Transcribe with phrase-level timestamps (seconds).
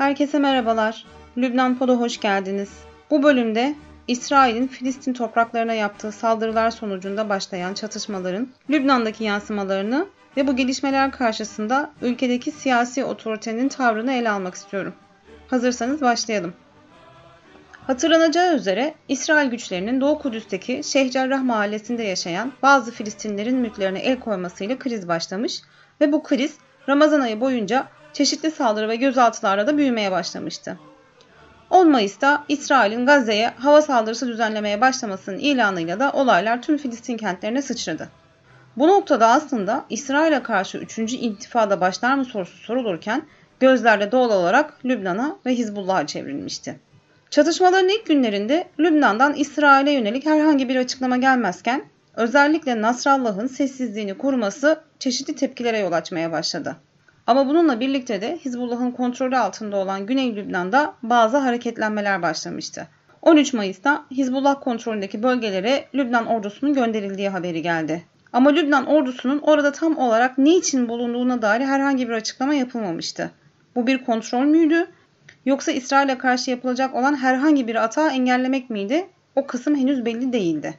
[0.00, 1.04] Herkese merhabalar.
[1.38, 2.70] Lübnan Pod'a hoş geldiniz.
[3.10, 3.74] Bu bölümde
[4.08, 10.06] İsrail'in Filistin topraklarına yaptığı saldırılar sonucunda başlayan çatışmaların Lübnan'daki yansımalarını
[10.36, 14.94] ve bu gelişmeler karşısında ülkedeki siyasi otoritenin tavrını ele almak istiyorum.
[15.48, 16.54] Hazırsanız başlayalım.
[17.86, 24.78] Hatırlanacağı üzere İsrail güçlerinin Doğu Kudüs'teki Şeyh Cerrah mahallesinde yaşayan bazı Filistinlerin mülklerine el koymasıyla
[24.78, 25.62] kriz başlamış
[26.00, 26.58] ve bu kriz
[26.88, 30.78] Ramazan ayı boyunca çeşitli saldırı ve gözaltılarla da büyümeye başlamıştı.
[31.70, 38.08] 10 Mayıs'ta İsrail'in Gazze'ye hava saldırısı düzenlemeye başlamasının ilanıyla da olaylar tüm Filistin kentlerine sıçradı.
[38.76, 40.98] Bu noktada aslında İsrail'e karşı 3.
[40.98, 43.22] intifada başlar mı sorusu sorulurken
[43.60, 46.80] gözler doğal olarak Lübnan'a ve Hizbullah'a çevrilmişti.
[47.30, 55.36] Çatışmaların ilk günlerinde Lübnan'dan İsrail'e yönelik herhangi bir açıklama gelmezken özellikle Nasrallah'ın sessizliğini koruması çeşitli
[55.36, 56.76] tepkilere yol açmaya başladı.
[57.26, 62.88] Ama bununla birlikte de Hizbullah'ın kontrolü altında olan Güney Lübnan'da bazı hareketlenmeler başlamıştı.
[63.22, 68.02] 13 Mayıs'ta Hizbullah kontrolündeki bölgelere Lübnan ordusunun gönderildiği haberi geldi.
[68.32, 73.30] Ama Lübnan ordusunun orada tam olarak ne için bulunduğuna dair herhangi bir açıklama yapılmamıştı.
[73.74, 74.86] Bu bir kontrol müydü?
[75.46, 79.06] Yoksa İsrail'e karşı yapılacak olan herhangi bir atağı engellemek miydi?
[79.36, 80.74] O kısım henüz belli değildi.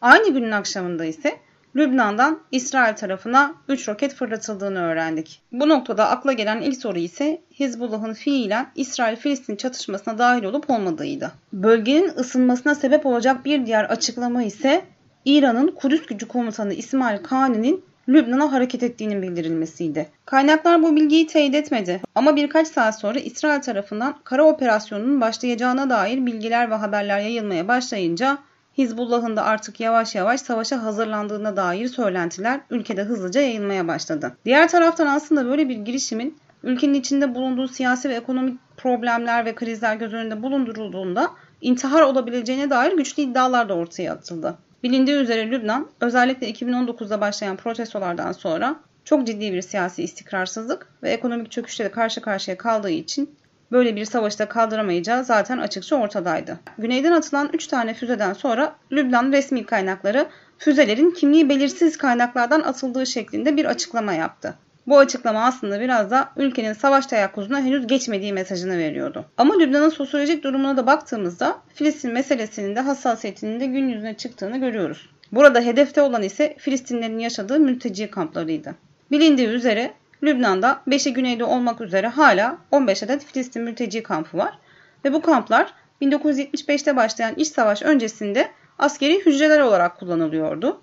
[0.00, 1.36] Aynı günün akşamında ise
[1.76, 5.42] Lübnan'dan İsrail tarafına 3 roket fırlatıldığını öğrendik.
[5.52, 11.32] Bu noktada akla gelen ilk soru ise Hizbullah'ın fiilen İsrail-Filistin çatışmasına dahil olup olmadığıydı.
[11.52, 14.82] Bölgenin ısınmasına sebep olacak bir diğer açıklama ise
[15.24, 20.08] İran'ın Kudüs gücü komutanı İsmail Kani'nin Lübnan'a hareket ettiğinin bildirilmesiydi.
[20.24, 26.26] Kaynaklar bu bilgiyi teyit etmedi ama birkaç saat sonra İsrail tarafından kara operasyonunun başlayacağına dair
[26.26, 28.38] bilgiler ve haberler yayılmaya başlayınca
[28.78, 34.36] Hizbullah'ın da artık yavaş yavaş savaşa hazırlandığına dair söylentiler ülkede hızlıca yayılmaya başladı.
[34.44, 39.96] Diğer taraftan aslında böyle bir girişimin ülkenin içinde bulunduğu siyasi ve ekonomik problemler ve krizler
[39.96, 44.58] göz önünde bulundurulduğunda intihar olabileceğine dair güçlü iddialar da ortaya atıldı.
[44.82, 51.50] Bilindiği üzere Lübnan özellikle 2019'da başlayan protestolardan sonra çok ciddi bir siyasi istikrarsızlık ve ekonomik
[51.50, 53.36] çöküşle karşı karşıya kaldığı için
[53.72, 56.58] böyle bir savaşta kaldıramayacağı zaten açıkça ortadaydı.
[56.78, 60.26] Güneyden atılan 3 tane füzeden sonra Lübnan resmi kaynakları
[60.58, 64.54] füzelerin kimliği belirsiz kaynaklardan atıldığı şeklinde bir açıklama yaptı.
[64.86, 69.24] Bu açıklama aslında biraz da ülkenin savaş teyakkuzuna henüz geçmediği mesajını veriyordu.
[69.36, 75.10] Ama Lübnan'ın sosyolojik durumuna da baktığımızda Filistin meselesinin de hassasiyetinin de gün yüzüne çıktığını görüyoruz.
[75.32, 78.74] Burada hedefte olan ise Filistinlerin yaşadığı mülteci kamplarıydı.
[79.10, 84.58] Bilindiği üzere Lübnan'da 5'i güneyde olmak üzere hala 15 adet Filistin mülteci kampı var.
[85.04, 90.80] Ve bu kamplar 1975'te başlayan iç savaş öncesinde askeri hücreler olarak kullanılıyordu.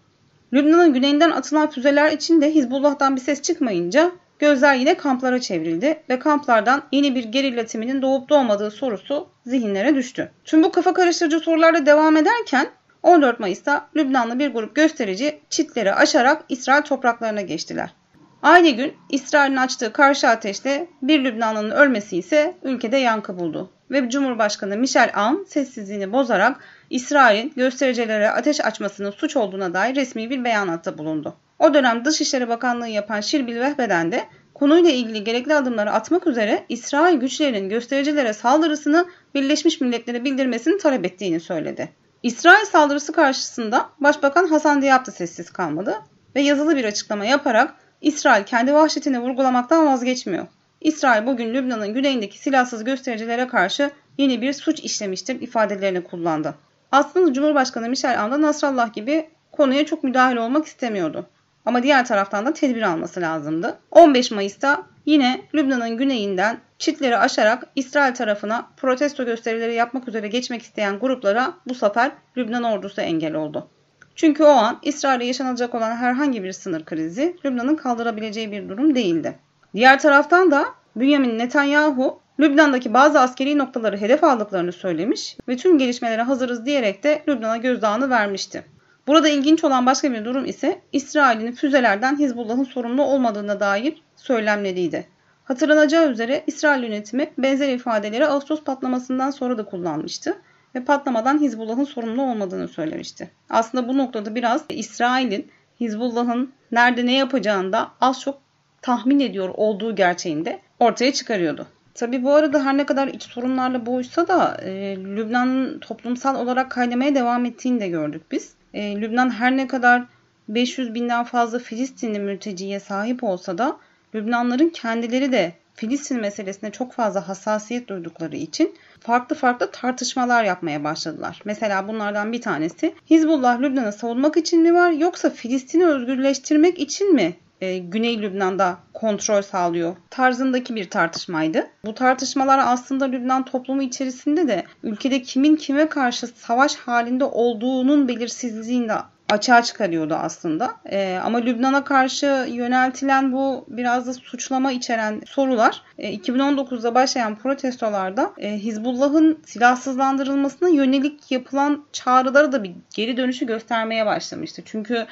[0.54, 6.20] Lübnan'ın güneyinden atılan füzeler için de Hizbullah'tan bir ses çıkmayınca gözler yine kamplara çevrildi ve
[6.20, 10.32] kamplardan yeni bir gerilla timinin doğup doğmadığı sorusu zihinlere düştü.
[10.46, 12.70] Tüm bu kafa karıştırıcı sorularla devam ederken
[13.04, 17.94] 14 Mayıs'ta Lübnanlı bir grup gösterici çitleri aşarak İsrail topraklarına geçtiler.
[18.42, 23.72] Aynı gün İsrail'in açtığı karşı ateşte bir Lübnanlı'nın ölmesi ise ülkede yankı buldu.
[23.92, 26.60] Ve Cumhurbaşkanı Michel Aoun sessizliğini bozarak
[26.90, 31.36] İsrail'in göstericilere ateş açmasının suç olduğuna dair resmi bir beyanatta bulundu.
[31.60, 34.24] O dönem Dışişleri Bakanlığı yapan Şirbil Vehbeden de
[34.54, 39.06] konuyla ilgili gerekli adımları atmak üzere İsrail güçlerinin göstericilere saldırısını
[39.36, 41.90] Birleşmiş Milletler'e bildirmesini talep ettiğini söyledi.
[42.24, 45.96] İsrail saldırısı karşısında Başbakan Hasan Diab da sessiz kalmadı
[46.36, 50.48] ve yazılı bir açıklama yaparak İsrail kendi vahşetini vurgulamaktan vazgeçmiyor.
[50.82, 56.56] İsrail bugün Lübnan'ın güneyindeki silahsız göstericilere karşı yeni bir suç işlemiştir ifadelerini kullandı.
[56.92, 61.26] Aslında Cumhurbaşkanı Michel Aoun da Nasrallah gibi konuya çok müdahil olmak istemiyordu.
[61.66, 63.80] Ama diğer taraftan da tedbir alması lazımdı.
[63.92, 71.00] 15 Mayıs'ta yine Lübnan'ın güneyinden çitleri aşarak İsrail tarafına protesto gösterileri yapmak üzere geçmek isteyen
[71.00, 73.70] gruplara bu sefer Lübnan ordusu engel oldu.
[74.18, 79.40] Çünkü o an İsrail'e yaşanacak olan herhangi bir sınır krizi Lübnan'ın kaldırabileceği bir durum değildi.
[79.76, 80.66] Diğer taraftan da
[80.96, 87.24] Benjamin Netanyahu Lübnan'daki bazı askeri noktaları hedef aldıklarını söylemiş ve tüm gelişmelere hazırız diyerek de
[87.28, 88.66] Lübnan'a gözdağını vermişti.
[89.08, 95.08] Burada ilginç olan başka bir durum ise İsrail'in füzelerden Hizbullah'ın sorumlu olmadığına dair söylemleriydi.
[95.44, 100.38] Hatırlanacağı üzere İsrail yönetimi benzer ifadeleri Ağustos patlamasından sonra da kullanmıştı
[100.78, 103.32] ve patlamadan Hizbullah'ın sorumlu olmadığını söylemişti.
[103.50, 108.38] Aslında bu noktada biraz İsrail'in Hizbullah'ın nerede ne yapacağını da az çok
[108.82, 111.68] tahmin ediyor olduğu gerçeğinde ortaya çıkarıyordu.
[111.94, 117.16] Tabi bu arada her ne kadar iç sorunlarla boğuşsa da e, Lübnan'ın toplumsal olarak kaynamaya
[117.16, 118.54] devam ettiğini de gördük biz.
[118.74, 120.04] E, Lübnan her ne kadar
[120.48, 123.78] 500 binden fazla Filistinli mülteciye sahip olsa da
[124.16, 131.42] Lübnanların kendileri de Filistin meselesine çok fazla hassasiyet duydukları için farklı farklı tartışmalar yapmaya başladılar.
[131.46, 137.36] Mesela bunlardan bir tanesi Hizbullah Lübnan'ı savunmak için mi var yoksa Filistin'i özgürleştirmek için mi
[137.62, 141.68] e, Güney Lübnan'da kontrol sağlıyor tarzındaki bir tartışmaydı.
[141.86, 148.92] Bu tartışmalar aslında Lübnan toplumu içerisinde de ülkede kimin kime karşı savaş halinde olduğunun belirsizliğini
[149.30, 150.76] açığa çıkarıyordu aslında.
[150.86, 158.34] E, ama Lübnan'a karşı yöneltilen bu biraz da suçlama içeren sorular e, 2019'da başlayan protestolarda
[158.38, 164.62] e, Hizbullah'ın silahsızlandırılmasına yönelik yapılan çağrıları da bir geri dönüşü göstermeye başlamıştı.
[164.66, 165.06] Çünkü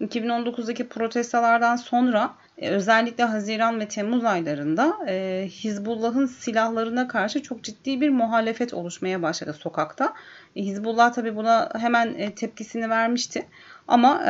[0.00, 8.00] 2019'daki protestolardan sonra e, özellikle Haziran ve Temmuz aylarında e, Hizbullah'ın silahlarına karşı çok ciddi
[8.00, 10.14] bir muhalefet oluşmaya başladı sokakta.
[10.56, 13.46] E, Hizbullah tabi buna hemen tepkisini vermişti
[13.88, 14.22] ama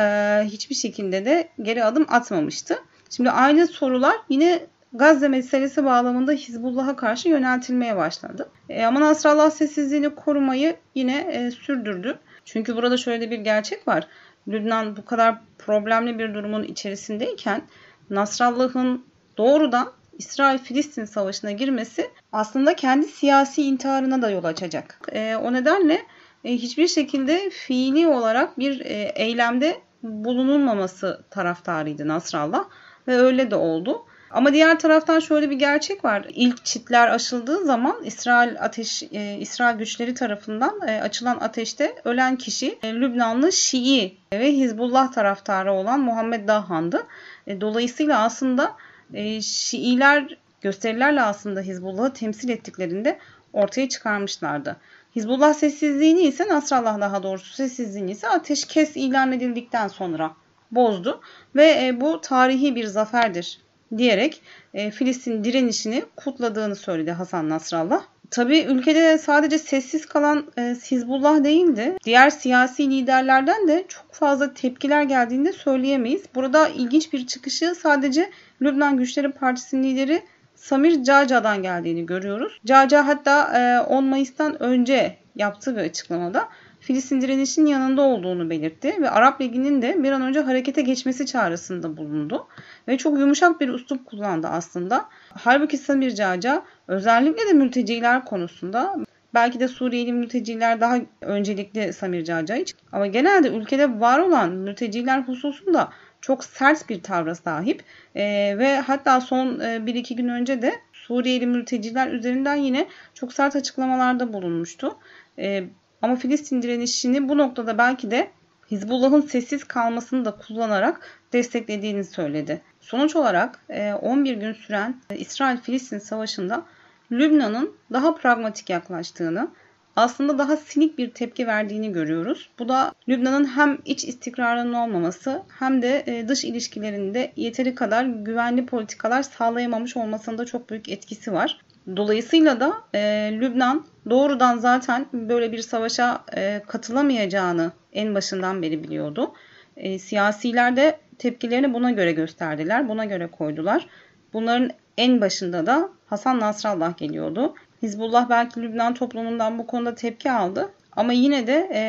[0.43, 2.75] hiçbir şekilde de geri adım atmamıştı.
[3.09, 4.59] Şimdi aynı sorular yine
[4.93, 8.49] Gazze meselesi bağlamında Hizbullah'a karşı yöneltilmeye başladı.
[8.69, 12.19] E, ama Nasrallah sessizliğini korumayı yine e, sürdürdü.
[12.45, 14.07] Çünkü burada şöyle bir gerçek var.
[14.49, 17.61] Lübnan bu kadar problemli bir durumun içerisindeyken
[18.09, 19.05] Nasrallah'ın
[19.37, 25.09] doğrudan İsrail-Filistin savaşına girmesi aslında kendi siyasi intiharına da yol açacak.
[25.11, 26.05] E, o nedenle
[26.43, 32.65] e, hiçbir şekilde fiili olarak bir e, eylemde bulunulmaması taraftarıydı Nasrallah
[33.07, 34.05] ve öyle de oldu.
[34.31, 36.25] Ama diğer taraftan şöyle bir gerçek var.
[36.29, 42.79] İlk çitler aşıldığı zaman İsrail ateş e, İsrail güçleri tarafından e, açılan ateşte ölen kişi
[42.83, 47.07] e, Lübnanlı Şii ve Hizbullah taraftarı olan Muhammed Dahan'dı.
[47.47, 48.75] E, dolayısıyla aslında
[49.13, 53.19] e, Şiiler gösterilerle aslında Hizbullah'ı temsil ettiklerinde
[53.53, 54.77] ortaya çıkarmışlardı.
[55.15, 60.31] Hizbullah sessizliğini ise Nasrallah daha doğrusu sessizliğini ise ateşkes ilan edildikten sonra
[60.71, 61.21] bozdu
[61.55, 63.59] ve e, bu tarihi bir zaferdir
[63.97, 64.41] diyerek
[64.73, 68.01] e, Filistin direnişini kutladığını söyledi Hasan Nasrallah.
[68.31, 71.97] Tabi ülkede sadece sessiz kalan e, Hizbullah değildi.
[72.03, 76.23] Diğer siyasi liderlerden de çok fazla tepkiler geldiğini de söyleyemeyiz.
[76.35, 78.29] Burada ilginç bir çıkışı sadece
[78.61, 80.21] Lübnan Güçleri Partisi'nin lideri
[80.55, 82.59] Samir Caca'dan geldiğini görüyoruz.
[82.65, 86.49] Caca hatta e, 10 Mayıs'tan önce yaptığı bir açıklamada
[86.79, 91.97] Filistin direnişinin yanında olduğunu belirtti ve Arap Ligi'nin de bir an önce harekete geçmesi çağrısında
[91.97, 92.47] bulundu.
[92.89, 95.05] Ve çok yumuşak bir üslup kullandı aslında.
[95.33, 98.95] Halbuki Samir Caca özellikle de mülteciler konusunda
[99.33, 102.77] Belki de Suriyeli mülteciler daha öncelikli Samir Caca için.
[102.91, 105.89] Ama genelde ülkede var olan mülteciler hususunda
[106.21, 107.83] çok sert bir tavra sahip.
[108.15, 108.23] E,
[108.57, 114.33] ve hatta son e, 1-2 gün önce de Suriyeli mülteciler üzerinden yine çok sert açıklamalarda
[114.33, 114.97] bulunmuştu.
[115.39, 115.63] E,
[116.01, 118.27] ama Filistin direnişini bu noktada belki de
[118.71, 122.61] Hizbullah'ın sessiz kalmasını da kullanarak desteklediğini söyledi.
[122.81, 123.65] Sonuç olarak
[124.01, 126.65] 11 e, gün süren İsrail-Filistin savaşında
[127.11, 129.51] Lübnan'ın daha pragmatik yaklaştığını,
[129.95, 132.49] aslında daha sinik bir tepki verdiğini görüyoruz.
[132.59, 138.65] Bu da Lübnan'ın hem iç istikrarının olmaması hem de e, dış ilişkilerinde yeteri kadar güvenli
[138.65, 141.59] politikalar sağlayamamış olmasında çok büyük etkisi var.
[141.95, 142.99] Dolayısıyla da e,
[143.33, 149.33] Lübnan doğrudan zaten böyle bir savaşa e, katılamayacağını en başından beri biliyordu.
[149.77, 153.87] E, siyasiler de tepkilerini buna göre gösterdiler, buna göre koydular.
[154.33, 157.53] Bunların en başında da Hasan Nasrallah geliyordu.
[157.81, 161.81] Hizbullah belki Lübnan toplumundan bu konuda tepki aldı ama yine de e,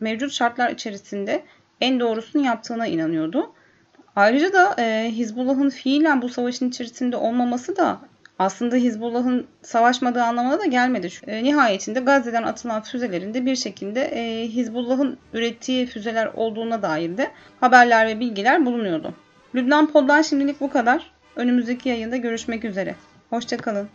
[0.00, 1.42] mevcut şartlar içerisinde
[1.80, 3.52] en doğrusunu yaptığına inanıyordu.
[4.16, 8.00] Ayrıca da e, Hizbullah'ın fiilen bu savaşın içerisinde olmaması da
[8.40, 11.08] aslında Hizbullah'ın savaşmadığı anlamına da gelmedi.
[11.26, 17.30] E, nihayetinde Gazze'den atılan füzelerin de bir şekilde e, Hizbullah'ın ürettiği füzeler olduğuna dair de
[17.60, 19.14] haberler ve bilgiler bulunuyordu.
[19.54, 21.10] Lübnan Pod'dan şimdilik bu kadar.
[21.36, 22.94] Önümüzdeki yayında görüşmek üzere.
[23.30, 23.88] Hoşçakalın.